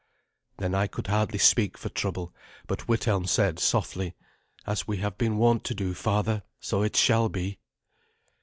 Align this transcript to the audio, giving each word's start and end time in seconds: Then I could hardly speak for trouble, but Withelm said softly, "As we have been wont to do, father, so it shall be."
Then 0.57 0.73
I 0.73 0.87
could 0.87 1.05
hardly 1.05 1.37
speak 1.37 1.77
for 1.77 1.89
trouble, 1.89 2.33
but 2.65 2.87
Withelm 2.87 3.27
said 3.27 3.59
softly, 3.59 4.15
"As 4.65 4.87
we 4.87 4.97
have 4.97 5.15
been 5.15 5.37
wont 5.37 5.63
to 5.65 5.75
do, 5.75 5.93
father, 5.93 6.41
so 6.59 6.81
it 6.81 6.95
shall 6.95 7.29
be." 7.29 7.59